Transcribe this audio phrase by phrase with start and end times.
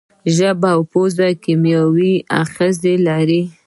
[0.35, 3.41] ژبه او پزه کیمیاوي آخذې لري.